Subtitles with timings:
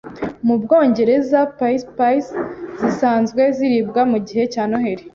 [0.47, 2.27] Mu Bwongereza, pies pies
[2.79, 5.03] zisanzwe ziribwa mugihe cya Noheri